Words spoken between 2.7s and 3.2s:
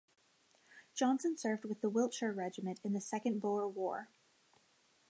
in the